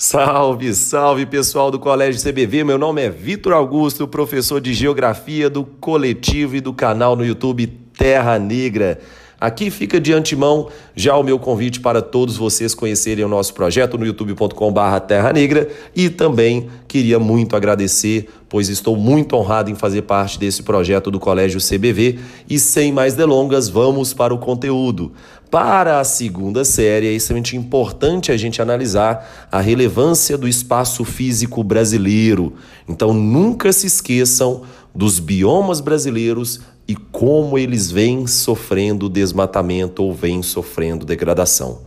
[0.00, 2.62] Salve, salve pessoal do Colégio CBV.
[2.62, 7.66] Meu nome é Vitor Augusto, professor de Geografia do coletivo e do canal no YouTube
[7.66, 9.00] Terra Negra.
[9.40, 13.96] Aqui fica de antemão já o meu convite para todos vocês conhecerem o nosso projeto
[13.96, 20.02] no youtube.com/barra Terra Negra e também queria muito agradecer, pois estou muito honrado em fazer
[20.02, 22.18] parte desse projeto do Colégio CBV.
[22.50, 25.12] E sem mais delongas, vamos para o conteúdo.
[25.48, 31.62] Para a segunda série, é extremamente importante a gente analisar a relevância do espaço físico
[31.62, 32.54] brasileiro.
[32.88, 40.42] Então, nunca se esqueçam dos biomas brasileiros e como eles vêm sofrendo desmatamento ou vêm
[40.42, 41.80] sofrendo degradação.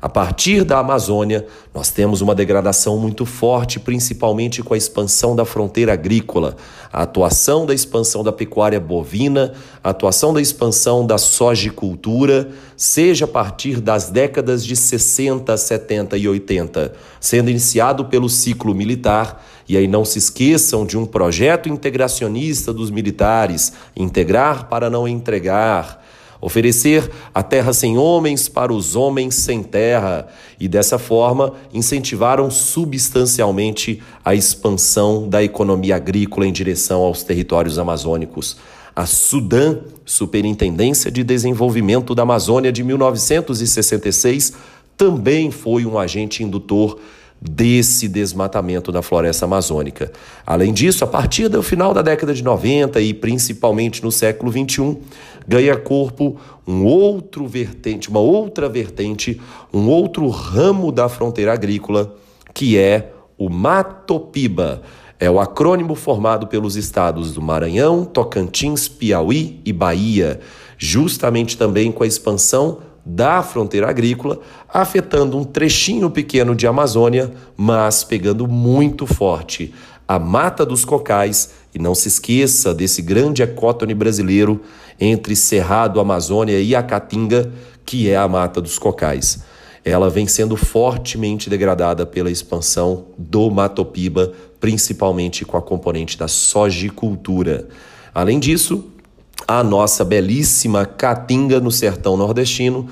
[0.00, 1.44] A partir da Amazônia,
[1.74, 6.56] nós temos uma degradação muito forte, principalmente com a expansão da fronteira agrícola,
[6.92, 13.28] a atuação da expansão da pecuária bovina, a atuação da expansão da sojicultura, seja a
[13.28, 19.44] partir das décadas de 60, 70 e 80, sendo iniciado pelo ciclo militar.
[19.68, 26.06] E aí não se esqueçam de um projeto integracionista dos militares, integrar para não entregar
[26.40, 34.02] oferecer a terra sem homens para os homens sem terra, e dessa forma incentivaram substancialmente
[34.24, 38.56] a expansão da economia agrícola em direção aos territórios amazônicos.
[38.94, 44.54] A Sudã, Superintendência de Desenvolvimento da Amazônia de 1966,
[44.96, 46.98] também foi um agente indutor
[47.40, 50.10] desse desmatamento da floresta amazônica.
[50.44, 55.00] Além disso, a partir do final da década de 90 e principalmente no século 21,
[55.46, 59.40] ganha corpo um outro vertente, uma outra vertente,
[59.72, 62.14] um outro ramo da fronteira agrícola,
[62.52, 64.82] que é o Matopiba.
[65.20, 70.38] É o acrônimo formado pelos estados do Maranhão, Tocantins, Piauí e Bahia,
[70.76, 72.78] justamente também com a expansão
[73.08, 74.38] da fronteira agrícola,
[74.68, 79.72] afetando um trechinho pequeno de Amazônia, mas pegando muito forte
[80.06, 81.50] a Mata dos Cocais.
[81.74, 84.60] E não se esqueça desse grande ecótone brasileiro
[85.00, 87.50] entre Cerrado, Amazônia e a Caatinga,
[87.84, 89.42] que é a Mata dos Cocais.
[89.84, 97.68] Ela vem sendo fortemente degradada pela expansão do Matopiba, principalmente com a componente da sojicultura.
[98.14, 98.84] Além disso,
[99.46, 102.88] a nossa belíssima Caatinga no sertão nordestino,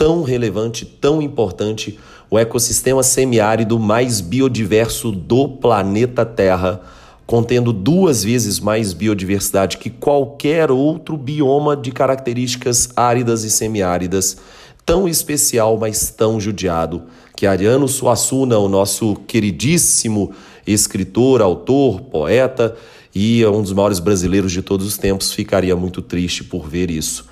[0.00, 1.98] tão relevante, tão importante,
[2.30, 6.80] o ecossistema semiárido mais biodiverso do planeta Terra,
[7.26, 14.38] contendo duas vezes mais biodiversidade que qualquer outro bioma de características áridas e semiáridas,
[14.86, 17.02] tão especial, mas tão judiado,
[17.36, 20.32] que Ariano Suassuna, o nosso queridíssimo
[20.66, 22.74] escritor, autor, poeta,
[23.14, 27.28] e um dos maiores brasileiros de todos os tempos ficaria muito triste por ver isso.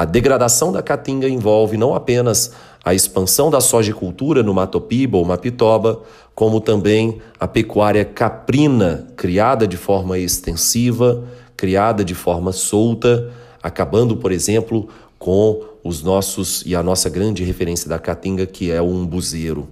[0.00, 2.52] A degradação da caatinga envolve não apenas
[2.82, 6.00] a expansão da sojicultura no Matopiba ou Mapitoba,
[6.34, 11.22] como também a pecuária caprina, criada de forma extensiva,
[11.54, 13.30] criada de forma solta,
[13.62, 14.88] acabando, por exemplo,
[15.18, 19.68] com os nossos e a nossa grande referência da caatinga, que é o umbuzeiro.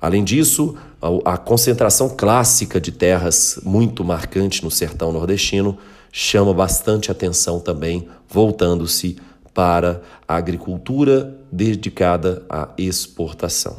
[0.00, 0.76] Além disso,
[1.24, 5.76] a concentração clássica de terras, muito marcante no sertão nordestino,
[6.12, 9.16] chama bastante atenção também, voltando-se
[9.56, 13.78] para a agricultura dedicada à exportação.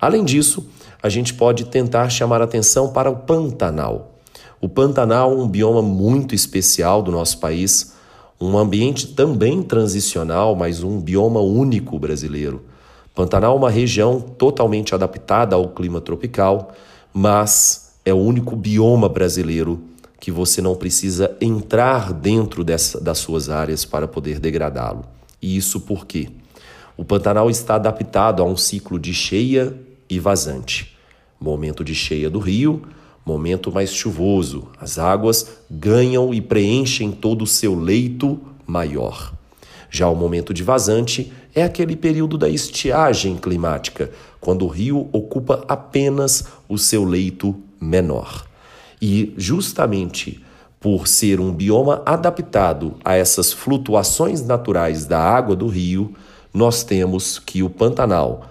[0.00, 0.64] Além disso,
[1.02, 4.14] a gente pode tentar chamar atenção para o Pantanal.
[4.60, 7.92] O Pantanal é um bioma muito especial do nosso país,
[8.40, 12.62] um ambiente também transicional, mas um bioma único brasileiro.
[13.12, 16.70] Pantanal é uma região totalmente adaptada ao clima tropical,
[17.12, 19.89] mas é o único bioma brasileiro
[20.20, 25.04] que você não precisa entrar dentro dessa, das suas áreas para poder degradá-lo.
[25.40, 26.28] E isso por quê?
[26.96, 29.74] O Pantanal está adaptado a um ciclo de cheia
[30.08, 30.94] e vazante.
[31.40, 32.82] Momento de cheia do rio,
[33.24, 34.68] momento mais chuvoso.
[34.78, 39.32] As águas ganham e preenchem todo o seu leito maior.
[39.90, 45.64] Já o momento de vazante é aquele período da estiagem climática, quando o rio ocupa
[45.66, 48.49] apenas o seu leito menor.
[49.00, 50.42] E justamente
[50.78, 56.14] por ser um bioma adaptado a essas flutuações naturais da água do rio,
[56.52, 58.46] nós temos que o Pantanal,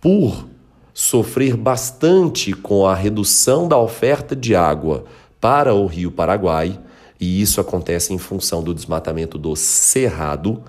[0.00, 0.46] por
[0.94, 5.04] sofrer bastante com a redução da oferta de água
[5.40, 6.80] para o Rio Paraguai,
[7.20, 10.62] e isso acontece em função do desmatamento do cerrado,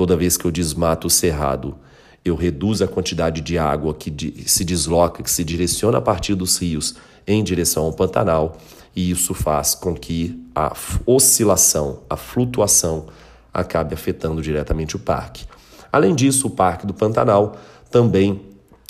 [0.00, 1.76] Toda vez que eu desmato o cerrado,
[2.24, 4.12] eu reduzo a quantidade de água que
[4.46, 6.96] se desloca, que se direciona a partir dos rios
[7.26, 8.58] em direção ao Pantanal,
[8.94, 10.74] e isso faz com que a
[11.06, 13.06] oscilação, a flutuação,
[13.52, 15.44] acabe afetando diretamente o parque.
[15.92, 17.56] Além disso, o Parque do Pantanal
[17.90, 18.40] também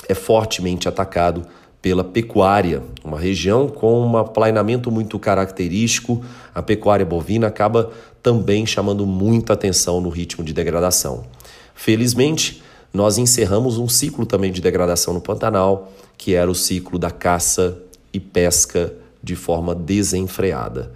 [0.09, 1.47] é fortemente atacado
[1.81, 6.23] pela pecuária, uma região com um aplainamento muito característico,
[6.55, 7.91] a pecuária bovina acaba
[8.23, 11.25] também chamando muita atenção no ritmo de degradação.
[11.75, 12.63] Felizmente,
[12.93, 17.79] nós encerramos um ciclo também de degradação no Pantanal, que era o ciclo da caça
[18.13, 18.93] e pesca
[19.23, 20.93] de forma desenfreada.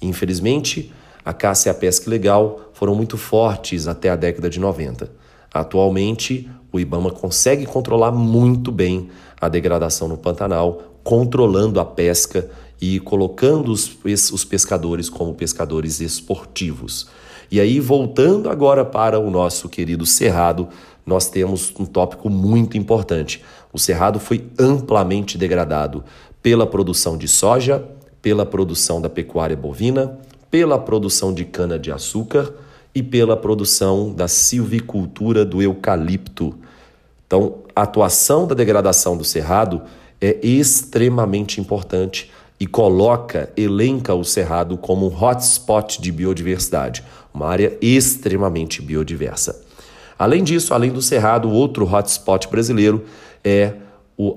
[0.00, 0.92] Infelizmente,
[1.24, 5.10] a caça e a pesca ilegal foram muito fortes até a década de 90.
[5.52, 9.08] Atualmente, o IBAMA consegue controlar muito bem
[9.40, 12.48] a degradação no Pantanal, controlando a pesca
[12.80, 17.08] e colocando os, os pescadores como pescadores esportivos.
[17.50, 20.68] E aí, voltando agora para o nosso querido Cerrado,
[21.08, 23.42] nós temos um tópico muito importante.
[23.72, 26.04] O Cerrado foi amplamente degradado
[26.42, 27.82] pela produção de soja,
[28.20, 30.18] pela produção da pecuária bovina,
[30.50, 32.52] pela produção de cana-de-açúcar
[32.94, 36.54] e pela produção da silvicultura do eucalipto.
[37.26, 39.82] Então, a atuação da degradação do cerrado
[40.20, 47.78] é extremamente importante e coloca, elenca o cerrado como um hotspot de biodiversidade, uma área
[47.80, 49.67] extremamente biodiversa.
[50.18, 53.04] Além disso, além do cerrado, outro hotspot brasileiro
[53.44, 53.74] é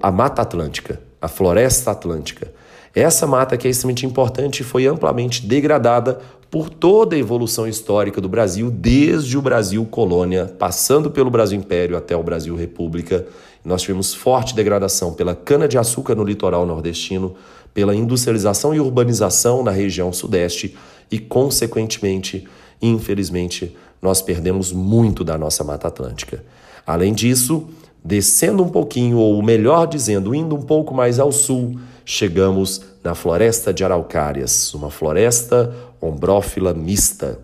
[0.02, 2.54] a Mata Atlântica, a Floresta Atlântica.
[2.94, 6.20] Essa mata que é extremamente importante foi amplamente degradada
[6.52, 11.96] por toda a evolução histórica do Brasil, desde o Brasil colônia, passando pelo Brasil Império
[11.96, 13.26] até o Brasil República.
[13.64, 17.36] Nós tivemos forte degradação pela cana-de-açúcar no litoral nordestino,
[17.74, 20.76] pela industrialização e urbanização na região sudeste
[21.10, 22.46] e, consequentemente,
[22.82, 26.44] infelizmente, nós perdemos muito da nossa Mata Atlântica.
[26.86, 27.68] Além disso,
[28.04, 33.74] descendo um pouquinho, ou melhor dizendo, indo um pouco mais ao sul, chegamos na floresta
[33.74, 37.40] de araucárias, uma floresta ombrófila mista.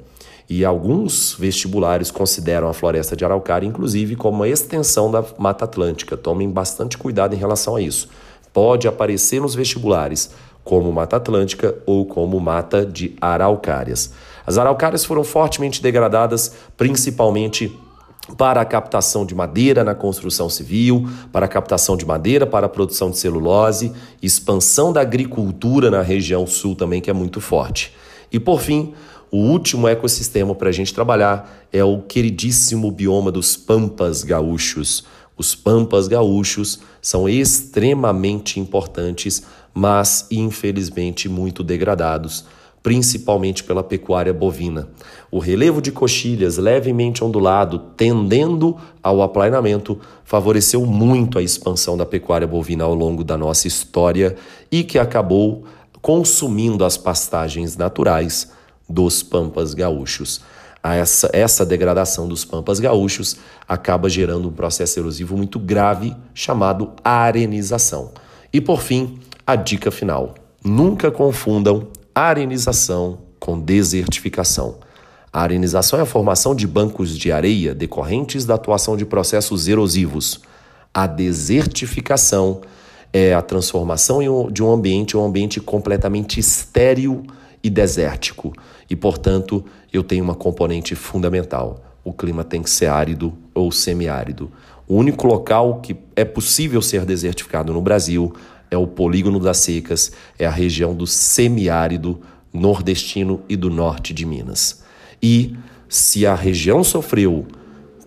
[0.50, 6.16] E alguns vestibulares consideram a floresta de araucária, inclusive, como uma extensão da Mata Atlântica.
[6.16, 8.07] Tomem bastante cuidado em relação a isso.
[8.54, 10.31] Pode aparecer nos vestibulares
[10.63, 14.13] como Mata Atlântica ou como Mata de Araucárias.
[14.48, 17.78] As araucárias foram fortemente degradadas, principalmente
[18.38, 22.70] para a captação de madeira na construção civil, para a captação de madeira para a
[22.70, 23.92] produção de celulose,
[24.22, 27.94] expansão da agricultura na região sul também, que é muito forte.
[28.32, 28.94] E por fim,
[29.30, 35.04] o último ecossistema para a gente trabalhar é o queridíssimo bioma dos pampas gaúchos.
[35.36, 39.44] Os pampas gaúchos são extremamente importantes,
[39.74, 42.46] mas infelizmente muito degradados
[42.88, 44.88] principalmente pela pecuária bovina.
[45.30, 52.48] O relevo de coxilhas levemente ondulado, tendendo ao aplainamento, favoreceu muito a expansão da pecuária
[52.48, 54.38] bovina ao longo da nossa história
[54.72, 55.66] e que acabou
[56.01, 58.54] consumindo as pastagens naturais
[58.88, 60.40] dos pampas gaúchos.
[60.81, 63.36] Essa, essa degradação dos pampas gaúchos
[63.68, 68.12] acaba gerando um processo erosivo muito grave chamado arenização.
[68.54, 71.90] E por fim, a dica final: nunca confundam
[72.22, 74.80] arenização com desertificação.
[75.31, 80.42] A arenização é a formação de bancos de areia decorrentes da atuação de processos erosivos.
[80.94, 82.62] A desertificação
[83.14, 84.19] é a transformação
[84.52, 87.24] de um ambiente em um ambiente completamente estéril
[87.64, 88.54] e desértico.
[88.90, 91.84] E, portanto, eu tenho uma componente fundamental.
[92.04, 94.52] O clima tem que ser árido ou semiárido.
[94.88, 98.34] O único local que é possível ser desertificado no Brasil
[98.69, 102.19] é o polígono das secas, é a região do semiárido
[102.54, 104.83] nordestino e do norte de Minas.
[105.21, 105.56] E
[105.90, 107.45] se a região sofreu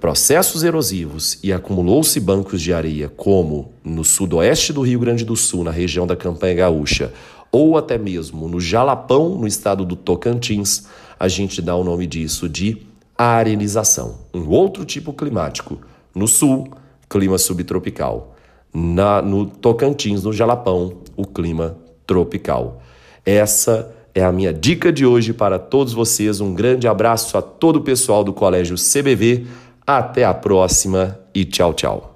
[0.01, 5.63] processos erosivos e acumulou-se bancos de areia, como no sudoeste do Rio Grande do Sul,
[5.63, 7.13] na região da Campanha Gaúcha,
[7.53, 10.85] ou até mesmo no Jalapão, no estado do Tocantins,
[11.19, 12.87] a gente dá o nome disso de
[13.17, 15.79] arenização, um outro tipo climático.
[16.15, 16.69] No sul,
[17.09, 18.30] clima subtropical
[18.73, 22.81] na, no Tocantins, no Jalapão, o clima tropical.
[23.25, 26.41] Essa é a minha dica de hoje para todos vocês.
[26.41, 29.47] Um grande abraço a todo o pessoal do Colégio CBV.
[29.87, 32.10] Até a próxima e tchau, tchau.